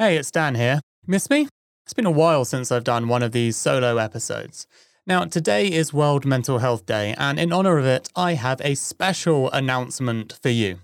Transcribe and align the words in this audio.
Hey, 0.00 0.16
it's 0.16 0.30
Dan 0.30 0.54
here. 0.54 0.80
Miss 1.08 1.28
me? 1.28 1.48
It's 1.84 1.92
been 1.92 2.06
a 2.06 2.10
while 2.12 2.44
since 2.44 2.70
I've 2.70 2.84
done 2.84 3.08
one 3.08 3.24
of 3.24 3.32
these 3.32 3.56
solo 3.56 3.96
episodes. 3.96 4.64
Now, 5.08 5.24
today 5.24 5.66
is 5.66 5.92
World 5.92 6.24
Mental 6.24 6.58
Health 6.58 6.86
Day, 6.86 7.16
and 7.18 7.36
in 7.36 7.52
honor 7.52 7.78
of 7.78 7.84
it, 7.84 8.08
I 8.14 8.34
have 8.34 8.60
a 8.60 8.76
special 8.76 9.50
announcement 9.50 10.38
for 10.40 10.50
you. 10.50 10.78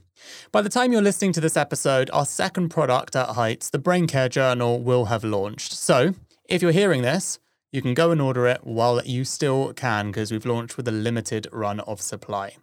By 0.50 0.62
the 0.62 0.68
time 0.68 0.90
you're 0.92 1.00
listening 1.00 1.32
to 1.34 1.40
this 1.40 1.56
episode, 1.56 2.10
our 2.12 2.26
second 2.26 2.70
product 2.70 3.14
at 3.14 3.36
Heights, 3.36 3.70
the 3.70 3.78
Brain 3.78 4.08
Care 4.08 4.28
Journal, 4.28 4.82
will 4.82 5.04
have 5.04 5.22
launched. 5.22 5.74
So, 5.74 6.14
if 6.48 6.60
you're 6.60 6.72
hearing 6.72 7.02
this, 7.02 7.38
you 7.70 7.82
can 7.82 7.94
go 7.94 8.10
and 8.10 8.20
order 8.20 8.48
it 8.48 8.62
while 8.64 9.00
you 9.04 9.24
still 9.24 9.72
can 9.74 10.06
because 10.06 10.32
we've 10.32 10.44
launched 10.44 10.76
with 10.76 10.88
a 10.88 10.92
limited 10.92 11.46
run 11.52 11.78
of 11.80 12.00
supply. 12.00 12.56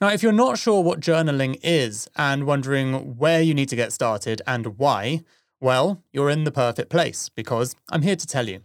Now, 0.00 0.10
if 0.10 0.22
you're 0.22 0.30
not 0.30 0.56
sure 0.56 0.84
what 0.84 1.00
journaling 1.00 1.58
is 1.64 2.08
and 2.14 2.46
wondering 2.46 3.16
where 3.16 3.42
you 3.42 3.54
need 3.54 3.68
to 3.70 3.76
get 3.76 3.92
started 3.92 4.40
and 4.46 4.78
why, 4.78 5.24
well, 5.60 6.02
you're 6.12 6.30
in 6.30 6.44
the 6.44 6.52
perfect 6.52 6.90
place 6.90 7.28
because 7.28 7.74
I'm 7.90 8.02
here 8.02 8.16
to 8.16 8.26
tell 8.26 8.48
you. 8.48 8.60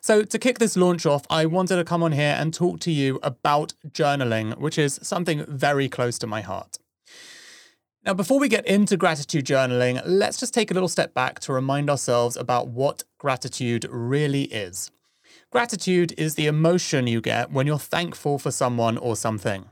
So, 0.00 0.22
to 0.22 0.38
kick 0.38 0.58
this 0.58 0.76
launch 0.76 1.04
off, 1.04 1.24
I 1.28 1.46
wanted 1.46 1.76
to 1.76 1.84
come 1.84 2.02
on 2.02 2.12
here 2.12 2.36
and 2.38 2.54
talk 2.54 2.78
to 2.80 2.92
you 2.92 3.18
about 3.22 3.74
journaling, 3.88 4.56
which 4.58 4.78
is 4.78 5.00
something 5.02 5.44
very 5.48 5.88
close 5.88 6.18
to 6.20 6.26
my 6.26 6.42
heart. 6.42 6.78
Now, 8.04 8.12
before 8.12 8.38
we 8.38 8.48
get 8.48 8.66
into 8.66 8.96
gratitude 8.96 9.46
journaling, 9.46 10.00
let's 10.04 10.38
just 10.38 10.52
take 10.52 10.70
a 10.70 10.74
little 10.74 10.88
step 10.88 11.14
back 11.14 11.40
to 11.40 11.52
remind 11.52 11.88
ourselves 11.88 12.36
about 12.36 12.68
what 12.68 13.02
gratitude 13.18 13.86
really 13.90 14.42
is. 14.44 14.90
Gratitude 15.50 16.12
is 16.18 16.34
the 16.34 16.46
emotion 16.46 17.06
you 17.06 17.20
get 17.20 17.50
when 17.50 17.66
you're 17.66 17.78
thankful 17.78 18.38
for 18.38 18.50
someone 18.50 18.98
or 18.98 19.16
something. 19.16 19.64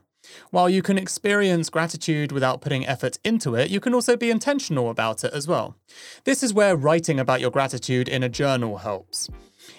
While 0.50 0.68
you 0.68 0.82
can 0.82 0.98
experience 0.98 1.70
gratitude 1.70 2.32
without 2.32 2.60
putting 2.60 2.86
effort 2.86 3.18
into 3.24 3.54
it, 3.54 3.70
you 3.70 3.80
can 3.80 3.94
also 3.94 4.16
be 4.16 4.30
intentional 4.30 4.90
about 4.90 5.24
it 5.24 5.32
as 5.32 5.48
well. 5.48 5.76
This 6.24 6.42
is 6.42 6.54
where 6.54 6.76
writing 6.76 7.18
about 7.20 7.40
your 7.40 7.50
gratitude 7.50 8.08
in 8.08 8.22
a 8.22 8.28
journal 8.28 8.78
helps. 8.78 9.28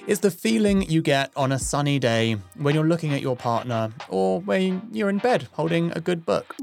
It's 0.07 0.21
the 0.21 0.31
feeling 0.31 0.89
you 0.89 1.01
get 1.01 1.31
on 1.35 1.51
a 1.51 1.59
sunny 1.59 1.99
day 1.99 2.37
when 2.55 2.75
you're 2.75 2.87
looking 2.87 3.13
at 3.13 3.21
your 3.21 3.35
partner 3.35 3.91
or 4.09 4.41
when 4.41 4.89
you're 4.91 5.09
in 5.09 5.17
bed 5.17 5.47
holding 5.53 5.91
a 5.91 6.01
good 6.01 6.25
book. 6.25 6.55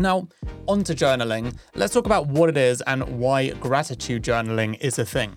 Now, 0.00 0.28
on 0.66 0.82
to 0.84 0.94
journaling. 0.94 1.54
Let's 1.74 1.92
talk 1.92 2.06
about 2.06 2.26
what 2.26 2.48
it 2.48 2.56
is 2.56 2.80
and 2.86 3.20
why 3.20 3.50
gratitude 3.50 4.22
journaling 4.22 4.80
is 4.80 4.98
a 4.98 5.04
thing. 5.04 5.36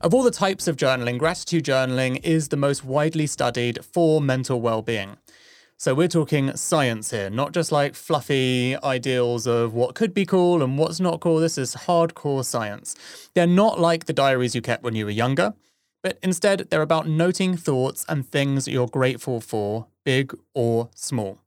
Of 0.00 0.12
all 0.12 0.24
the 0.24 0.32
types 0.32 0.66
of 0.66 0.76
journaling, 0.76 1.18
gratitude 1.18 1.64
journaling 1.64 2.18
is 2.24 2.48
the 2.48 2.56
most 2.56 2.84
widely 2.84 3.28
studied 3.28 3.84
for 3.84 4.20
mental 4.20 4.60
well 4.60 4.82
being. 4.82 5.18
So 5.76 5.94
we're 5.94 6.08
talking 6.08 6.56
science 6.56 7.12
here, 7.12 7.30
not 7.30 7.52
just 7.52 7.70
like 7.70 7.94
fluffy 7.94 8.76
ideals 8.82 9.46
of 9.46 9.72
what 9.72 9.94
could 9.94 10.12
be 10.12 10.26
cool 10.26 10.64
and 10.64 10.78
what's 10.78 10.98
not 10.98 11.20
cool. 11.20 11.38
This 11.38 11.56
is 11.56 11.76
hardcore 11.76 12.44
science. 12.44 12.96
They're 13.34 13.46
not 13.46 13.78
like 13.78 14.06
the 14.06 14.12
diaries 14.12 14.56
you 14.56 14.62
kept 14.62 14.82
when 14.82 14.96
you 14.96 15.04
were 15.04 15.12
younger, 15.12 15.54
but 16.02 16.18
instead 16.24 16.70
they're 16.70 16.82
about 16.82 17.06
noting 17.06 17.56
thoughts 17.56 18.04
and 18.08 18.28
things 18.28 18.66
you're 18.66 18.88
grateful 18.88 19.40
for, 19.40 19.86
big 20.04 20.36
or 20.54 20.90
small. 20.96 21.41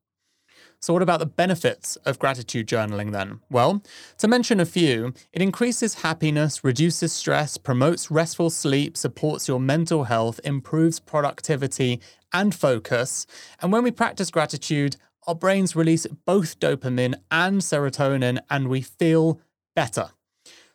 So, 0.86 0.94
what 0.94 1.02
about 1.02 1.18
the 1.18 1.26
benefits 1.26 1.96
of 2.06 2.20
gratitude 2.20 2.68
journaling 2.68 3.12
then? 3.12 3.40
Well, 3.50 3.82
to 4.20 4.28
mention 4.28 4.60
a 4.60 4.68
few, 4.68 5.16
it 5.34 5.42
increases 5.42 6.04
happiness, 6.04 6.64
reduces 6.64 7.12
stress, 7.12 7.58
promotes 7.58 8.12
restful 8.12 8.52
sleep, 8.52 8.96
supports 8.96 9.48
your 9.48 9.60
mental 9.60 10.04
health, 10.04 10.40
improves 10.44 11.00
productivity 11.00 12.02
and 12.32 12.54
focus. 12.54 13.26
And 13.64 13.72
when 13.72 13.82
we 13.82 13.90
practice 13.90 14.30
gratitude, 14.30 14.98
our 15.26 15.34
brains 15.34 15.76
release 15.76 16.06
both 16.24 16.60
dopamine 16.60 17.16
and 17.32 17.62
serotonin, 17.62 18.38
and 18.52 18.68
we 18.68 18.82
feel 18.82 19.42
better. 19.76 20.12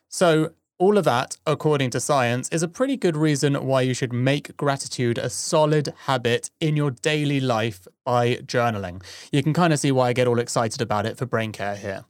So, 0.09 0.51
all 0.81 0.97
of 0.97 1.05
that, 1.05 1.37
according 1.45 1.91
to 1.91 1.99
science, 1.99 2.49
is 2.49 2.63
a 2.63 2.67
pretty 2.67 2.97
good 2.97 3.15
reason 3.15 3.53
why 3.53 3.81
you 3.81 3.93
should 3.93 4.11
make 4.11 4.57
gratitude 4.57 5.19
a 5.19 5.29
solid 5.29 5.93
habit 6.05 6.49
in 6.59 6.75
your 6.75 6.89
daily 6.89 7.39
life 7.39 7.87
by 8.03 8.37
journaling. 8.37 9.03
You 9.31 9.43
can 9.43 9.53
kind 9.53 9.73
of 9.73 9.79
see 9.79 9.91
why 9.91 10.07
I 10.07 10.13
get 10.13 10.27
all 10.27 10.39
excited 10.39 10.81
about 10.81 11.05
it 11.05 11.19
for 11.19 11.27
brain 11.27 11.51
care 11.51 11.75
here. 11.75 12.05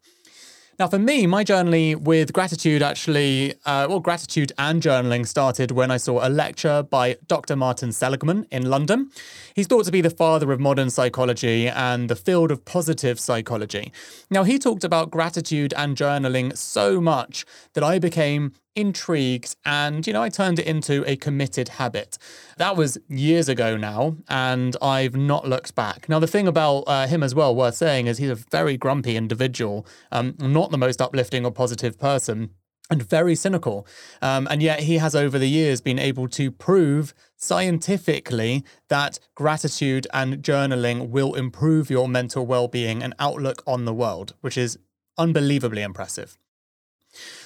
Now, 0.81 0.88
for 0.88 0.97
me, 0.97 1.28
my 1.28 1.44
journey 1.44 1.94
with 1.94 2.34
gratitude 2.34 2.81
actually, 2.81 3.53
uh, 3.68 3.86
well, 3.88 4.00
gratitude 4.00 4.52
and 4.58 4.81
journaling 4.81 5.28
started 5.28 5.69
when 5.69 5.92
I 5.92 5.97
saw 5.97 6.28
a 6.28 6.30
lecture 6.30 6.81
by 6.81 7.18
Dr. 7.28 7.56
Martin 7.56 7.92
Seligman 7.92 8.47
in 8.50 8.68
London. 8.68 9.12
He's 9.53 9.68
thought 9.68 9.86
to 9.86 9.92
be 9.92 10.02
the 10.02 10.09
father 10.09 10.52
of 10.52 10.59
modern 10.59 10.90
psychology 10.90 11.68
and 11.68 12.09
the 12.09 12.16
field 12.16 12.50
of 12.50 12.66
positive 12.66 13.19
psychology. 13.19 13.94
Now, 14.31 14.42
he 14.42 14.58
talked 14.58 14.84
about 14.84 15.12
gratitude 15.12 15.72
and 15.78 15.96
journaling 15.96 16.58
so 16.58 17.00
much 17.00 17.46
that 17.74 17.84
I 17.84 18.00
became 18.00 18.53
intrigued 18.76 19.56
and 19.66 20.08
you 20.08 20.14
know 20.14 20.24
I 20.24 20.30
turned 20.30 20.59
it 20.59 20.66
into 20.66 21.04
a 21.09 21.16
committed 21.16 21.70
habit. 21.70 22.18
That 22.58 22.78
was 22.78 22.98
years 23.08 23.50
ago 23.50 23.78
now 23.78 24.16
and 24.30 24.78
I've 24.82 25.16
not 25.16 25.48
looked 25.48 25.76
back. 25.76 26.08
Now 26.08 26.20
the 26.20 26.28
thing 26.28 26.48
about 26.48 26.84
uh, 26.88 27.08
him 27.08 27.24
as 27.24 27.36
well 27.36 27.56
worth 27.56 27.76
saying 27.76 28.08
is 28.08 28.18
he's 28.18 28.30
a 28.30 28.36
very 28.36 28.78
grumpy 28.78 29.18
individual, 29.18 29.86
um, 30.12 30.36
not 30.40 30.72
the 30.72 30.78
most 30.78 31.02
uplifting 31.02 31.46
or 31.46 31.52
positive 31.52 32.00
person 32.00 32.52
and 32.92 33.02
very 33.02 33.36
cynical. 33.36 33.88
Um, 34.22 34.48
and 34.52 34.62
yet 34.62 34.81
he 34.81 34.98
has 34.98 35.16
over 35.16 35.40
the 35.40 35.50
years 35.50 35.81
been 35.81 35.98
able 35.98 36.28
to 36.30 36.52
prove 36.52 37.14
scientifically 37.38 38.64
that 38.90 39.18
gratitude 39.34 40.06
and 40.14 40.44
journaling 40.44 41.10
will 41.10 41.34
improve 41.34 41.90
your 41.90 42.08
mental 42.08 42.46
well-being 42.46 43.02
and 43.02 43.16
outlook 43.18 43.64
on 43.66 43.86
the 43.86 43.94
world, 43.94 44.36
which 44.42 44.58
is 44.58 44.78
unbelievably 45.18 45.81
impressive. 45.81 46.38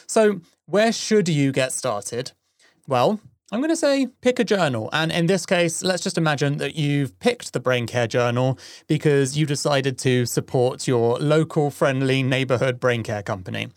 So, 0.07 0.41
where 0.65 0.91
should 0.91 1.29
you 1.29 1.51
get 1.51 1.71
started? 1.71 2.31
Well, 2.87 3.19
I'm 3.51 3.59
going 3.59 3.69
to 3.69 3.75
say 3.75 4.07
pick 4.21 4.39
a 4.39 4.43
journal. 4.43 4.89
And 4.91 5.11
in 5.11 5.27
this 5.27 5.45
case, 5.45 5.83
let's 5.83 6.03
just 6.03 6.17
imagine 6.17 6.57
that 6.57 6.75
you've 6.75 7.17
picked 7.19 7.53
the 7.53 7.59
Brain 7.59 7.85
Care 7.85 8.07
Journal 8.07 8.57
because 8.87 9.37
you 9.37 9.45
decided 9.45 9.99
to 9.99 10.25
support 10.25 10.87
your 10.87 11.19
local 11.19 11.69
friendly 11.69 12.23
neighborhood 12.23 12.79
brain 12.79 13.03
care 13.03 13.21
company. 13.21 13.69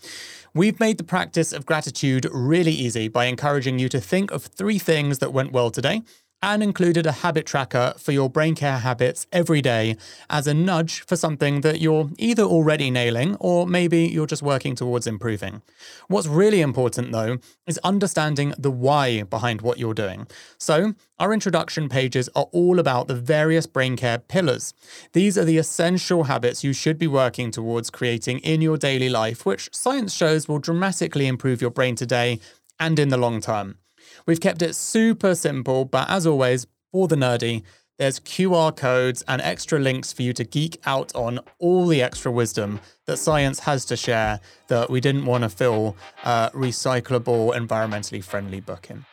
We've 0.55 0.81
made 0.81 0.97
the 0.97 1.05
practice 1.05 1.53
of 1.53 1.67
gratitude 1.67 2.27
really 2.33 2.73
easy 2.73 3.09
by 3.09 3.27
encouraging 3.27 3.79
you 3.79 3.91
to 3.91 4.01
think 4.01 4.31
of 4.31 4.45
three 4.45 4.79
things 4.79 5.19
that 5.19 5.33
went 5.33 5.53
well 5.53 5.71
today 5.71 6.03
and 6.43 6.63
included 6.63 7.07
a 7.07 7.13
habit 7.13 7.47
tracker 7.47 7.95
for 7.99 8.13
your 8.13 8.31
brain 8.31 8.55
care 8.55 8.79
habits 8.79 9.27
every 9.33 9.61
day 9.61 9.97
as 10.31 10.47
a 10.47 10.55
nudge 10.55 11.01
for 11.01 11.17
something 11.17 11.63
that 11.63 11.81
you're 11.81 12.11
either 12.17 12.45
already 12.45 12.91
nailing 12.91 13.35
or 13.41 13.67
maybe 13.67 14.07
you're 14.07 14.27
just 14.27 14.43
working 14.43 14.75
towards 14.77 15.07
improving. 15.07 15.63
What's 16.07 16.29
really 16.29 16.61
important 16.61 17.11
though 17.11 17.39
is 17.67 17.79
understanding 17.83 18.55
the 18.57 18.71
why 18.71 19.23
behind 19.25 19.63
what 19.63 19.79
you're 19.79 19.95
doing. 19.95 20.27
So, 20.59 20.95
our 21.19 21.33
introduction 21.33 21.89
pages 21.89 22.29
are 22.37 22.47
all 22.53 22.79
about 22.79 23.09
the 23.09 23.17
various 23.17 23.67
brain 23.67 23.97
care 23.97 24.19
pillars. 24.19 24.73
These 25.15 25.37
are 25.37 25.45
the 25.45 25.59
essential 25.59 26.25
habits 26.25 26.63
you 26.63 26.73
should 26.73 26.97
be 26.97 27.09
working 27.09 27.51
towards 27.51 27.91
creating 27.91 28.39
in 28.39 28.63
your 28.63 28.77
daily 28.77 29.09
life, 29.09 29.45
which 29.45 29.69
science 29.73 30.15
shows 30.15 30.47
will 30.47 30.61
dramatically 30.61 31.27
improve 31.27 31.61
your 31.61 31.73
brain 31.73 31.97
today 31.97 32.39
and 32.79 33.01
in 33.01 33.09
the 33.09 33.17
long 33.17 33.41
term. 33.41 33.79
We've 34.29 34.39
kept 34.39 34.61
it 34.61 34.75
super 34.75 35.35
simple, 35.35 35.87
but 35.87 36.11
as 36.11 36.27
always, 36.27 36.67
for 36.93 37.09
the 37.09 37.17
nerdy, 37.17 37.63
there's 37.99 38.21
QR 38.21 38.77
codes 38.77 39.25
and 39.27 39.41
extra 39.41 39.79
links 39.79 40.13
for 40.13 40.21
you 40.21 40.35
to 40.35 40.45
geek 40.45 40.79
out 40.85 41.17
on 41.17 41.41
all 41.59 41.87
the 41.87 42.03
extra 42.03 42.31
wisdom 42.31 42.79
that 43.07 43.17
science 43.17 43.61
has 43.61 43.87
to 43.87 43.97
share 43.97 44.41
that 44.67 44.91
we 44.91 45.01
didn't 45.01 45.25
want 45.25 45.45
to 45.45 45.49
fill 45.49 45.97
a 46.25 46.51
recyclable, 46.53 47.57
environmentally 47.57 48.23
friendly 48.23 48.61
book 48.61 48.91
in. 48.91 49.07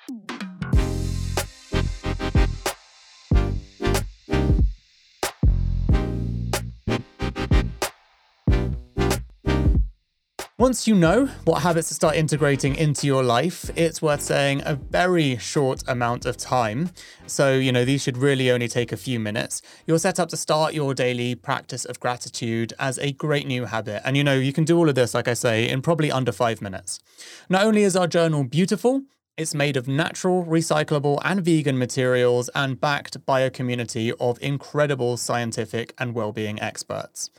Once 10.65 10.87
you 10.87 10.95
know 10.95 11.27
what 11.43 11.61
habits 11.61 11.89
to 11.89 11.93
start 11.93 12.15
integrating 12.15 12.75
into 12.75 13.05
your 13.05 13.21
life, 13.21 13.69
it's 13.75 14.01
worth 14.01 14.19
saying 14.19 14.63
a 14.65 14.73
very 14.73 15.37
short 15.37 15.83
amount 15.87 16.25
of 16.25 16.37
time. 16.37 16.89
So, 17.27 17.53
you 17.53 17.71
know, 17.71 17.85
these 17.85 18.01
should 18.01 18.17
really 18.17 18.49
only 18.49 18.67
take 18.67 18.91
a 18.91 18.97
few 18.97 19.19
minutes. 19.19 19.61
You're 19.85 19.99
set 19.99 20.19
up 20.19 20.29
to 20.29 20.37
start 20.37 20.73
your 20.73 20.95
daily 20.95 21.35
practice 21.35 21.85
of 21.85 21.99
gratitude 21.99 22.73
as 22.79 22.97
a 22.97 23.11
great 23.11 23.45
new 23.45 23.65
habit. 23.65 24.01
And, 24.03 24.17
you 24.17 24.23
know, 24.23 24.33
you 24.33 24.51
can 24.51 24.63
do 24.63 24.75
all 24.75 24.89
of 24.89 24.95
this, 24.95 25.13
like 25.13 25.27
I 25.27 25.35
say, 25.35 25.69
in 25.69 25.83
probably 25.83 26.11
under 26.11 26.31
five 26.31 26.63
minutes. 26.63 26.99
Not 27.47 27.63
only 27.63 27.83
is 27.83 27.95
our 27.95 28.07
journal 28.07 28.43
beautiful, 28.43 29.03
it's 29.37 29.53
made 29.53 29.77
of 29.77 29.87
natural, 29.87 30.43
recyclable, 30.45 31.19
and 31.23 31.45
vegan 31.45 31.77
materials 31.77 32.49
and 32.55 32.81
backed 32.81 33.23
by 33.27 33.41
a 33.41 33.51
community 33.51 34.13
of 34.13 34.39
incredible 34.41 35.15
scientific 35.17 35.93
and 35.99 36.15
well-being 36.15 36.59
experts. 36.59 37.29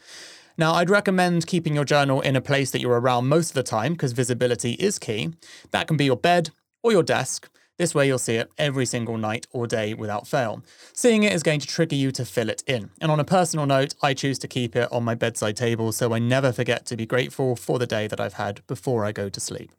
Now, 0.59 0.75
I'd 0.75 0.89
recommend 0.89 1.47
keeping 1.47 1.75
your 1.75 1.85
journal 1.85 2.23
in 2.23 2.35
a 2.35 2.41
place 2.41 2.71
that 2.71 2.81
you're 2.81 2.99
around 2.99 3.29
most 3.29 3.51
of 3.51 3.55
the 3.55 3.63
time 3.63 3.93
because 3.93 4.13
visibility 4.13 4.73
is 4.73 4.99
key. 4.99 5.35
That 5.71 5.87
can 5.87 5.99
be 5.99 6.07
your 6.07 6.17
bed 6.17 6.51
or 6.83 6.93
your 6.93 7.03
desk. 7.03 7.51
This 7.79 7.95
way, 7.95 8.07
you'll 8.07 8.19
see 8.19 8.37
it 8.37 8.51
every 8.57 8.87
single 8.87 9.19
night 9.19 9.47
or 9.53 9.67
day 9.67 9.93
without 9.93 10.27
fail. 10.27 10.65
Seeing 10.95 11.25
it 11.25 11.35
is 11.35 11.43
going 11.43 11.61
to 11.61 11.67
trigger 11.67 11.95
you 11.95 12.11
to 12.13 12.25
fill 12.25 12.49
it 12.49 12.63
in. 12.67 12.89
And 13.03 13.13
on 13.13 13.21
a 13.21 13.25
personal 13.25 13.67
note, 13.67 13.95
I 14.03 14.15
choose 14.15 14.39
to 14.39 14.49
keep 14.49 14.75
it 14.75 14.91
on 14.91 15.05
my 15.05 15.15
bedside 15.15 15.59
table 15.59 15.93
so 15.93 16.15
I 16.15 16.19
never 16.19 16.53
forget 16.53 16.87
to 16.87 16.97
be 16.97 17.05
grateful 17.05 17.55
for 17.55 17.79
the 17.79 17.87
day 17.87 18.07
that 18.07 18.21
I've 18.21 18.35
had 18.35 18.67
before 18.67 19.05
I 19.05 19.13
go 19.13 19.29
to 19.29 19.41
sleep. 19.41 19.73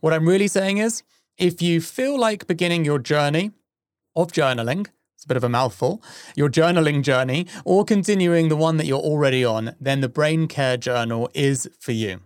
What 0.00 0.12
I'm 0.12 0.28
really 0.28 0.48
saying 0.48 0.78
is, 0.78 1.02
if 1.38 1.62
you 1.62 1.80
feel 1.80 2.18
like 2.20 2.46
beginning 2.46 2.84
your 2.84 2.98
journey 2.98 3.52
of 4.14 4.32
journaling 4.32 4.88
it's 5.20 5.26
a 5.26 5.28
bit 5.28 5.36
of 5.36 5.44
a 5.44 5.50
mouthful, 5.50 6.02
your 6.34 6.48
journaling 6.48 7.02
journey, 7.02 7.46
or 7.66 7.84
continuing 7.84 8.48
the 8.48 8.56
one 8.56 8.78
that 8.78 8.86
you're 8.86 8.98
already 8.98 9.44
on, 9.44 9.76
then 9.78 10.00
the 10.00 10.08
Brain 10.08 10.48
Care 10.48 10.78
Journal 10.78 11.28
is 11.34 11.68
for 11.78 11.92
you. 11.92 12.20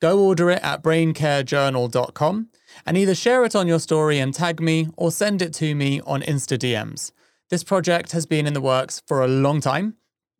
Go 0.00 0.18
order 0.18 0.50
it 0.50 0.60
at 0.60 0.82
braincarejournal.com 0.82 2.48
and 2.84 2.98
either 2.98 3.14
share 3.14 3.44
it 3.44 3.54
on 3.54 3.68
your 3.68 3.78
story 3.78 4.18
and 4.18 4.34
tag 4.34 4.60
me 4.60 4.88
or 4.96 5.12
send 5.12 5.40
it 5.40 5.54
to 5.54 5.76
me 5.76 6.00
on 6.00 6.20
Insta 6.22 6.58
DMs. 6.58 7.12
This 7.48 7.62
project 7.62 8.10
has 8.10 8.26
been 8.26 8.48
in 8.48 8.54
the 8.54 8.60
works 8.60 9.00
for 9.06 9.22
a 9.22 9.28
long 9.28 9.60
time. 9.60 9.94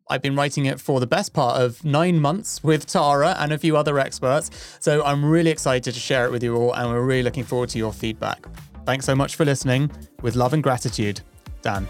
I've 0.09 0.21
been 0.21 0.35
writing 0.35 0.65
it 0.65 0.81
for 0.81 0.99
the 0.99 1.07
best 1.07 1.31
part 1.31 1.61
of 1.61 1.85
nine 1.85 2.19
months 2.19 2.61
with 2.61 2.85
Tara 2.85 3.37
and 3.39 3.53
a 3.53 3.57
few 3.57 3.77
other 3.77 3.97
experts, 3.97 4.51
so 4.81 5.01
I'm 5.05 5.23
really 5.23 5.51
excited 5.51 5.93
to 5.93 5.99
share 6.01 6.25
it 6.25 6.33
with 6.33 6.43
you 6.43 6.53
all 6.57 6.73
and 6.73 6.89
we're 6.89 7.01
really 7.01 7.23
looking 7.23 7.45
forward 7.45 7.69
to 7.69 7.77
your 7.77 7.93
feedback. 7.93 8.45
Thanks 8.85 9.05
so 9.05 9.15
much 9.15 9.37
for 9.37 9.45
listening. 9.45 9.89
With 10.21 10.35
love 10.35 10.51
and 10.51 10.61
gratitude. 10.61 11.21
Dan. 11.63 11.87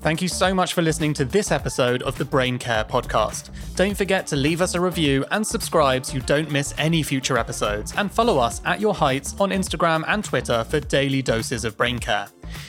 Thank 0.00 0.22
you 0.22 0.28
so 0.28 0.54
much 0.54 0.72
for 0.72 0.80
listening 0.80 1.12
to 1.14 1.26
this 1.26 1.52
episode 1.52 2.02
of 2.02 2.16
the 2.16 2.24
Brain 2.24 2.58
Care 2.58 2.82
Podcast. 2.82 3.50
Don't 3.76 3.94
forget 3.94 4.26
to 4.28 4.36
leave 4.36 4.62
us 4.62 4.74
a 4.74 4.80
review 4.80 5.22
and 5.32 5.46
subscribe 5.46 6.06
so 6.06 6.14
you 6.14 6.22
don't 6.22 6.50
miss 6.50 6.72
any 6.78 7.02
future 7.02 7.36
episodes, 7.36 7.92
and 7.94 8.10
follow 8.10 8.38
us 8.38 8.62
at 8.64 8.80
Your 8.80 8.94
Heights 8.94 9.34
on 9.38 9.50
Instagram 9.50 10.04
and 10.08 10.24
Twitter 10.24 10.64
for 10.64 10.80
daily 10.80 11.20
doses 11.20 11.66
of 11.66 11.76
brain 11.76 11.98
care. 11.98 12.28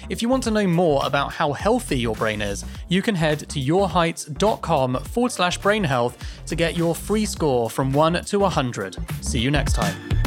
If 0.10 0.22
you 0.22 0.28
want 0.28 0.44
to 0.44 0.52
know 0.52 0.68
more 0.68 1.02
about 1.06 1.32
how 1.32 1.54
healthy 1.54 2.00
your 2.00 2.16
brain 2.16 2.42
is, 2.42 2.66
you 2.90 3.02
can 3.02 3.16
head 3.16 3.48
to 3.48 3.60
yourheights.com 3.62 4.96
forward 5.06 5.32
slash 5.32 5.58
brain 5.60 5.86
health 5.86 6.18
to 6.48 6.58
get 6.58 6.76
your 6.76 6.94
free 6.94 7.26
score 7.26 7.70
from 7.70 7.94
1 7.94 8.26
to 8.26 8.40
100. 8.40 8.98
See 9.22 9.40
you 9.40 9.50
next 9.50 9.74
time. 9.74 10.19